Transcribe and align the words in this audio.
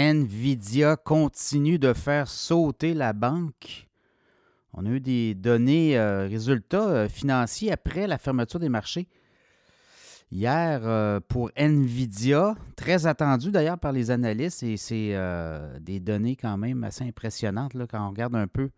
Nvidia 0.00 0.96
continue 0.96 1.78
de 1.78 1.92
faire 1.92 2.26
sauter 2.26 2.94
la 2.94 3.12
banque. 3.12 3.86
On 4.72 4.86
a 4.86 4.88
eu 4.88 5.00
des 5.00 5.34
données, 5.34 5.98
euh, 5.98 6.26
résultats 6.26 6.88
euh, 6.88 7.08
financiers 7.10 7.70
après 7.70 8.06
la 8.06 8.16
fermeture 8.16 8.58
des 8.58 8.70
marchés. 8.70 9.08
Hier, 10.32 10.80
euh, 10.84 11.20
pour 11.20 11.50
Nvidia, 11.54 12.54
très 12.76 13.06
attendu 13.06 13.50
d'ailleurs 13.50 13.78
par 13.78 13.92
les 13.92 14.10
analystes, 14.10 14.62
et 14.62 14.78
c'est 14.78 15.14
des 15.80 16.00
données 16.00 16.36
quand 16.36 16.56
même 16.56 16.82
assez 16.82 17.04
impressionnantes 17.04 17.72
quand 17.90 18.02
on 18.02 18.08
regarde 18.08 18.36
un 18.36 18.46
peu 18.46 18.70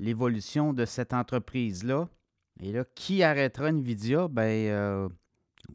l'évolution 0.00 0.72
de 0.72 0.84
cette 0.86 1.12
entreprise-là. 1.12 2.08
Et 2.60 2.72
là, 2.72 2.84
qui 2.96 3.22
arrêtera 3.22 3.68
Nvidia? 3.68 4.28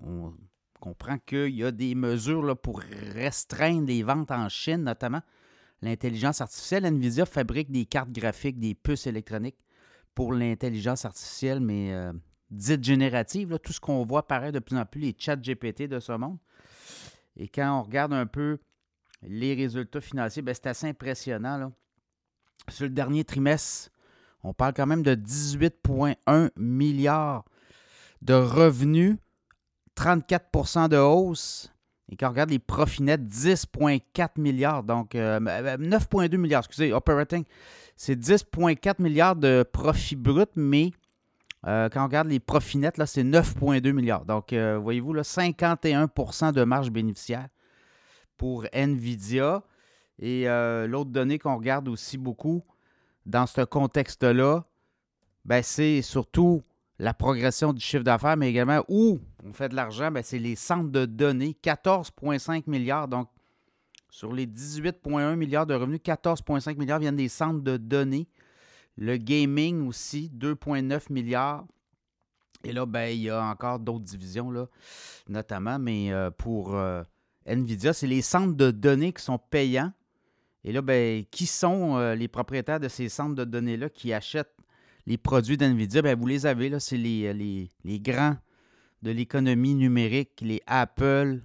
On 0.01 0.33
comprend 0.83 1.17
qu'il 1.17 1.55
y 1.55 1.63
a 1.63 1.71
des 1.71 1.95
mesures 1.95 2.43
là, 2.43 2.55
pour 2.55 2.81
restreindre 3.15 3.87
les 3.87 4.03
ventes 4.03 4.31
en 4.31 4.49
Chine, 4.49 4.83
notamment 4.83 5.21
l'intelligence 5.81 6.41
artificielle. 6.41 6.83
Nvidia 6.85 7.25
fabrique 7.25 7.71
des 7.71 7.85
cartes 7.85 8.11
graphiques, 8.11 8.59
des 8.59 8.75
puces 8.75 9.07
électroniques 9.07 9.63
pour 10.13 10.33
l'intelligence 10.33 11.05
artificielle, 11.05 11.61
mais 11.61 11.93
euh, 11.93 12.11
dite 12.51 12.83
générative. 12.83 13.57
tout 13.63 13.71
ce 13.71 13.79
qu'on 13.79 14.03
voit 14.03 14.19
apparaître 14.19 14.55
de 14.55 14.59
plus 14.59 14.75
en 14.75 14.85
plus, 14.85 14.99
les 14.99 15.15
chats 15.17 15.37
GPT 15.37 15.83
de 15.83 16.01
ce 16.01 16.11
monde. 16.11 16.37
Et 17.37 17.47
quand 17.47 17.79
on 17.79 17.83
regarde 17.83 18.11
un 18.11 18.25
peu 18.25 18.57
les 19.21 19.53
résultats 19.53 20.01
financiers, 20.01 20.41
ben, 20.41 20.53
c'est 20.53 20.67
assez 20.67 20.87
impressionnant. 20.87 21.71
Sur 22.67 22.83
le 22.83 22.89
dernier 22.89 23.23
trimestre, 23.23 23.89
on 24.43 24.53
parle 24.53 24.73
quand 24.73 24.85
même 24.85 25.01
de 25.01 25.15
18,1 25.15 26.49
milliards 26.57 27.45
de 28.21 28.33
revenus 28.33 29.15
34% 29.95 30.89
de 30.89 30.97
hausse. 30.97 31.73
Et 32.09 32.15
quand 32.15 32.27
on 32.27 32.31
regarde 32.31 32.49
les 32.49 32.59
profits 32.59 33.03
nets, 33.03 33.21
10,4 33.21 34.39
milliards. 34.39 34.83
Donc, 34.83 35.13
9,2 35.13 35.17
euh, 35.17 36.29
euh, 36.33 36.37
milliards, 36.37 36.61
excusez, 36.61 36.93
operating. 36.93 37.43
C'est 37.95 38.15
10,4 38.15 39.01
milliards 39.01 39.35
de 39.35 39.63
profits 39.63 40.15
bruts, 40.15 40.45
mais 40.55 40.91
euh, 41.65 41.89
quand 41.89 42.01
on 42.01 42.05
regarde 42.05 42.27
les 42.27 42.39
profits 42.39 42.77
nets, 42.77 42.97
là, 42.97 43.05
c'est 43.05 43.23
9,2 43.23 43.91
milliards. 43.93 44.25
Donc, 44.25 44.53
voyez-vous, 44.53 45.13
là, 45.13 45.21
51% 45.21 46.51
de 46.51 46.63
marge 46.63 46.91
bénéficiaire 46.91 47.47
pour 48.37 48.65
NVIDIA. 48.73 49.63
Et 50.19 50.45
l'autre 50.87 51.09
donnée 51.09 51.39
qu'on 51.39 51.55
regarde 51.55 51.87
aussi 51.87 52.17
beaucoup 52.17 52.63
dans 53.25 53.47
ce 53.47 53.61
contexte-là, 53.61 54.65
ben, 55.45 55.63
c'est 55.63 56.01
surtout 56.01 56.61
la 56.99 57.13
progression 57.13 57.73
du 57.73 57.81
chiffre 57.81 58.03
d'affaires, 58.03 58.37
mais 58.37 58.49
également 58.49 58.83
où 58.87 59.19
on 59.53 59.55
fait 59.55 59.69
de 59.69 59.75
l'argent, 59.75 60.09
ben, 60.09 60.23
c'est 60.23 60.39
les 60.39 60.55
centres 60.55 60.89
de 60.89 61.05
données, 61.05 61.55
14,5 61.63 62.63
milliards. 62.67 63.07
Donc, 63.07 63.29
sur 64.09 64.33
les 64.33 64.47
18,1 64.47 65.35
milliards 65.35 65.67
de 65.67 65.75
revenus, 65.75 65.99
14,5 66.03 66.77
milliards 66.77 66.99
viennent 66.99 67.15
des 67.15 67.29
centres 67.29 67.61
de 67.61 67.77
données. 67.77 68.27
Le 68.97 69.17
gaming 69.17 69.87
aussi, 69.87 70.31
2,9 70.35 71.11
milliards. 71.11 71.65
Et 72.63 72.73
là, 72.73 72.85
ben, 72.87 73.09
il 73.09 73.21
y 73.21 73.29
a 73.29 73.43
encore 73.43 73.79
d'autres 73.79 74.05
divisions, 74.05 74.49
là, 74.49 74.67
notamment, 75.27 75.77
mais 75.77 76.11
euh, 76.11 76.31
pour 76.31 76.75
euh, 76.75 77.03
NVIDIA, 77.45 77.93
c'est 77.93 78.07
les 78.07 78.21
centres 78.21 78.55
de 78.55 78.71
données 78.71 79.13
qui 79.13 79.21
sont 79.21 79.37
payants. 79.37 79.91
Et 80.63 80.71
là, 80.71 80.81
ben, 80.81 81.25
qui 81.29 81.45
sont 81.45 81.97
euh, 81.97 82.15
les 82.15 82.27
propriétaires 82.27 82.79
de 82.79 82.87
ces 82.87 83.09
centres 83.09 83.35
de 83.35 83.43
données-là 83.43 83.89
qui 83.89 84.13
achètent 84.13 84.55
les 85.05 85.17
produits 85.17 85.57
d'NVIDIA, 85.57 86.01
ben, 86.01 86.17
vous 86.17 86.27
les 86.27 86.45
avez, 86.45 86.69
là, 86.69 86.79
c'est 86.79 86.97
les, 86.97 87.33
les, 87.83 87.99
grands 87.99 88.37
de 89.03 89.11
l'économie 89.11 89.75
numérique, 89.75 90.39
les 90.41 90.61
Apple, 90.65 91.41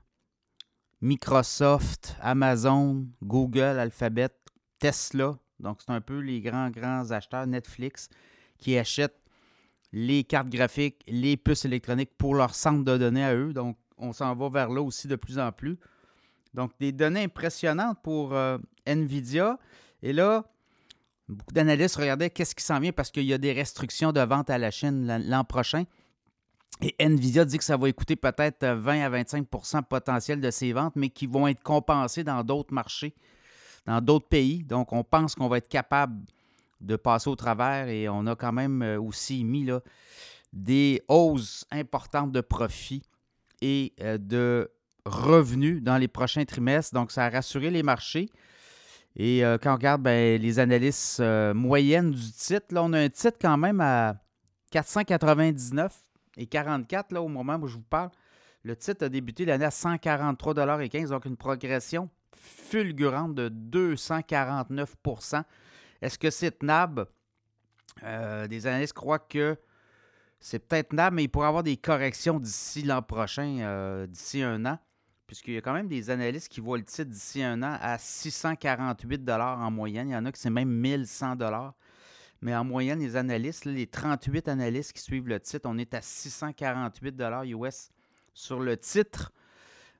Microsoft, 1.00 2.16
Amazon, 2.20 3.08
Google, 3.22 3.78
Alphabet, 3.80 4.30
Tesla. 4.78 5.36
Donc, 5.58 5.80
c'est 5.84 5.92
un 5.92 6.00
peu 6.00 6.20
les 6.20 6.40
grands, 6.40 6.70
grands 6.70 7.10
acheteurs, 7.10 7.48
Netflix, 7.48 8.08
qui 8.58 8.78
achètent 8.78 9.20
les 9.92 10.22
cartes 10.22 10.48
graphiques, 10.48 11.02
les 11.08 11.36
puces 11.36 11.64
électroniques 11.64 12.16
pour 12.16 12.36
leur 12.36 12.54
centre 12.54 12.84
de 12.84 12.96
données 12.96 13.24
à 13.24 13.34
eux. 13.34 13.52
Donc, 13.52 13.76
on 13.96 14.12
s'en 14.12 14.36
va 14.36 14.48
vers 14.48 14.70
là 14.70 14.80
aussi 14.80 15.08
de 15.08 15.16
plus 15.16 15.40
en 15.40 15.50
plus. 15.50 15.78
Donc, 16.54 16.70
des 16.78 16.92
données 16.92 17.24
impressionnantes 17.24 17.98
pour 18.04 18.34
euh, 18.34 18.58
NVIDIA. 18.86 19.58
Et 20.02 20.12
là, 20.12 20.44
Beaucoup 21.28 21.52
d'analystes 21.52 21.96
regardaient 21.96 22.30
qu'est-ce 22.30 22.54
qui 22.54 22.64
s'en 22.64 22.80
vient 22.80 22.92
parce 22.92 23.10
qu'il 23.10 23.24
y 23.24 23.34
a 23.34 23.38
des 23.38 23.52
restrictions 23.52 24.12
de 24.12 24.20
vente 24.20 24.48
à 24.48 24.56
la 24.56 24.70
Chine 24.70 25.22
l'an 25.26 25.44
prochain. 25.44 25.84
Et 26.80 26.94
Nvidia 27.00 27.44
dit 27.44 27.58
que 27.58 27.64
ça 27.64 27.76
va 27.76 27.88
écouter 27.88 28.14
peut-être 28.14 28.64
20 28.64 29.00
à 29.00 29.10
25% 29.10 29.82
potentiel 29.84 30.40
de 30.40 30.50
ses 30.50 30.72
ventes, 30.72 30.94
mais 30.94 31.10
qui 31.10 31.26
vont 31.26 31.48
être 31.48 31.62
compensées 31.62 32.22
dans 32.22 32.44
d'autres 32.44 32.72
marchés, 32.72 33.14
dans 33.86 34.00
d'autres 34.00 34.28
pays. 34.28 34.62
Donc, 34.62 34.92
on 34.92 35.02
pense 35.02 35.34
qu'on 35.34 35.48
va 35.48 35.58
être 35.58 35.68
capable 35.68 36.24
de 36.80 36.94
passer 36.94 37.28
au 37.28 37.36
travers 37.36 37.88
et 37.88 38.08
on 38.08 38.26
a 38.26 38.36
quand 38.36 38.52
même 38.52 38.82
euh, 38.82 39.00
aussi 39.00 39.42
mis 39.42 39.64
là, 39.64 39.80
des 40.52 41.02
hausses 41.08 41.66
importantes 41.72 42.30
de 42.30 42.40
profits 42.40 43.02
et 43.60 43.92
euh, 44.00 44.16
de 44.18 44.70
revenus 45.04 45.82
dans 45.82 45.98
les 45.98 46.08
prochains 46.08 46.44
trimestres. 46.44 46.94
Donc, 46.94 47.10
ça 47.10 47.24
a 47.24 47.30
rassuré 47.30 47.70
les 47.70 47.82
marchés. 47.82 48.28
Et 49.16 49.44
euh, 49.44 49.58
quand 49.58 49.72
on 49.72 49.76
regarde 49.76 50.02
ben, 50.02 50.40
les 50.40 50.58
analyses 50.58 51.18
euh, 51.20 51.52
moyennes 51.52 52.12
du 52.12 52.32
titre, 52.32 52.66
là, 52.70 52.84
on 52.84 52.92
a 52.92 53.00
un 53.00 53.08
titre 53.08 53.38
quand 53.40 53.56
même 53.56 53.80
à 53.80 54.14
499 54.70 55.92
et 56.38 56.46
44 56.46 57.12
là, 57.12 57.20
au 57.20 57.28
moment 57.28 57.56
où 57.56 57.66
je 57.66 57.74
vous 57.74 57.82
parle. 57.82 58.10
Le 58.62 58.74
titre 58.74 59.04
a 59.04 59.08
débuté 59.10 59.44
l'année 59.44 59.66
à 59.66 59.70
143,15 59.70 61.08
donc 61.08 61.26
une 61.26 61.36
progression 61.36 62.08
fulgurante 62.34 63.34
de 63.34 63.48
249% 63.50 65.42
Est-ce 66.00 66.18
que 66.18 66.30
c'est 66.30 66.58
tenable? 66.58 67.06
Euh, 68.04 68.46
des 68.46 68.66
analystes 68.66 68.94
croient 68.94 69.18
que 69.18 69.56
c'est 70.40 70.60
peut-être 70.60 70.90
tenable, 70.90 71.16
mais 71.16 71.24
il 71.24 71.28
pourrait 71.28 71.48
avoir 71.48 71.62
des 71.64 71.76
corrections 71.76 72.38
d'ici 72.38 72.82
l'an 72.82 73.02
prochain, 73.02 74.06
d'ici 74.08 74.42
un 74.42 74.64
an 74.66 74.78
puisqu'il 75.28 75.54
y 75.54 75.58
a 75.58 75.60
quand 75.60 75.74
même 75.74 75.88
des 75.88 76.10
analystes 76.10 76.48
qui 76.48 76.60
voient 76.60 76.78
le 76.78 76.84
titre 76.84 77.10
d'ici 77.10 77.42
un 77.42 77.62
an 77.62 77.76
à 77.80 77.98
648 77.98 79.30
en 79.30 79.70
moyenne. 79.70 80.08
Il 80.08 80.12
y 80.12 80.16
en 80.16 80.24
a 80.24 80.32
qui 80.32 80.40
c'est 80.40 80.50
même 80.50 80.70
1100 80.70 81.36
Mais 82.40 82.54
en 82.54 82.64
moyenne, 82.64 83.00
les 83.00 83.16
analystes, 83.16 83.64
les 83.64 83.86
38 83.86 84.48
analystes 84.48 84.92
qui 84.92 85.02
suivent 85.02 85.28
le 85.28 85.40
titre, 85.40 85.68
on 85.68 85.76
est 85.78 85.92
à 85.94 86.02
648 86.02 87.14
US 87.46 87.90
sur 88.32 88.60
le 88.60 88.76
titre. 88.76 89.32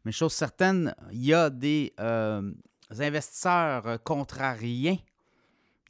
Mais 0.05 0.13
chose 0.13 0.33
certaine, 0.33 0.95
il 1.11 1.25
y 1.25 1.35
a 1.35 1.51
des 1.51 1.93
euh, 1.99 2.53
investisseurs 2.99 4.03
contrariens, 4.05 4.97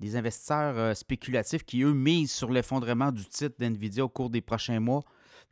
des 0.00 0.16
investisseurs 0.16 0.78
euh, 0.78 0.94
spéculatifs 0.94 1.64
qui, 1.64 1.82
eux, 1.82 1.92
misent 1.92 2.32
sur 2.32 2.50
l'effondrement 2.50 3.12
du 3.12 3.26
titre 3.26 3.56
d'NVIDIA 3.58 4.04
au 4.04 4.08
cours 4.08 4.30
des 4.30 4.40
prochains 4.40 4.80
mois, 4.80 5.02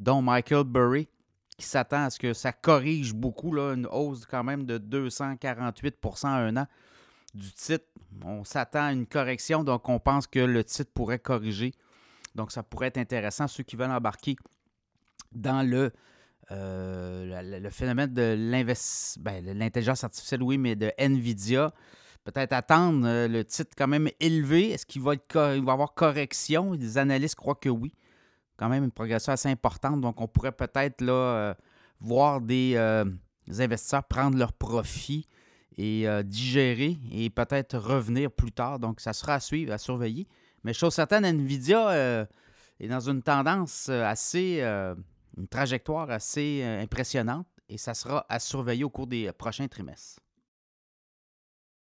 dont 0.01 0.23
Michael 0.23 0.65
Burry, 0.65 1.09
qui 1.59 1.67
s'attend 1.67 2.05
à 2.05 2.11
ce 2.11 2.19
que 2.19 2.33
ça 2.33 2.53
corrige 2.53 3.15
beaucoup, 3.15 3.57
une 3.59 3.87
hausse 3.87 4.25
quand 4.25 4.45
même 4.45 4.65
de 4.65 4.78
248% 4.78 6.27
à 6.27 6.31
un 6.31 6.57
an 6.57 6.67
du 7.34 7.53
titre. 7.53 7.84
On 8.25 8.44
s'attend 8.44 8.87
à 8.87 8.93
une 8.93 9.06
correction, 9.06 9.65
donc 9.65 9.88
on 9.88 9.99
pense 9.99 10.27
que 10.27 10.38
le 10.38 10.65
titre 10.65 10.91
pourrait 10.93 11.19
corriger. 11.19 11.72
Donc 12.34 12.53
ça 12.53 12.62
pourrait 12.62 12.88
être 12.88 12.99
intéressant, 12.99 13.49
ceux 13.49 13.62
qui 13.62 13.77
veulent 13.77 13.91
embarquer 13.91 14.37
dans 15.32 15.69
le, 15.69 15.93
euh, 16.50 17.60
le, 17.60 17.71
phénomène 17.71 18.12
de 18.12 18.37
ben, 19.21 19.44
l'intelligence 19.44 20.04
artificielle, 20.04 20.43
oui, 20.43 20.59
mais 20.59 20.77
de 20.77 20.93
NVIDIA. 20.99 21.72
Peut-être 22.25 22.53
attendre 22.53 23.06
euh, 23.06 23.28
le 23.28 23.44
titre 23.44 23.71
quand 23.77 23.87
même 23.87 24.09
élevé. 24.19 24.71
Est-ce 24.71 24.84
qu'il 24.84 25.03
va, 25.03 25.12
avoir 25.34 25.94
correction? 25.94 26.72
Les 26.72 26.98
analystes 26.98 27.37
croient 27.37 27.54
que 27.54 27.69
oui 27.69 27.93
quand 28.56 28.69
même 28.69 28.84
une 28.84 28.91
progression 28.91 29.33
assez 29.33 29.48
importante. 29.48 30.00
Donc, 30.00 30.21
on 30.21 30.28
pourrait 30.28 30.53
peut-être 30.53 31.03
euh, 31.03 31.54
voir 32.00 32.41
euh, 32.50 33.04
des, 33.47 33.60
investisseurs 33.60 34.04
prendre 34.04 34.37
leurs 34.37 34.53
profits 34.53 35.27
et 35.79 36.09
euh, 36.09 36.23
digérer 36.23 36.99
et 37.13 37.31
peut-être 37.31 37.78
revenir 37.78 38.31
plus 38.31 38.53
tard. 38.53 38.78
Donc, 38.78 39.01
ça 39.01 39.13
sera 39.13 39.34
à 39.34 39.41
suivre, 39.41 39.73
à 39.73 39.78
surveiller. 39.78 40.27
Mais 40.65 40.73
chose 40.73 40.95
certaine, 40.95 41.25
Nvidia 41.25 42.27
est 42.81 42.89
dans 42.89 43.01
une 43.09 43.23
tendance 43.23 43.89
assez, 43.89 44.61
une 44.63 45.47
trajectoire 45.49 46.11
assez 46.11 46.65
impressionnante 46.65 47.47
et 47.69 47.78
ça 47.78 47.95
sera 47.95 48.27
à 48.28 48.41
surveiller 48.41 48.83
au 48.83 48.91
cours 48.91 49.07
des 49.07 49.31
prochains 49.33 49.69
trimestres. 49.69 50.26